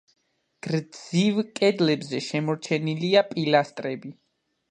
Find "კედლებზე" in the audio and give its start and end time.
1.59-2.21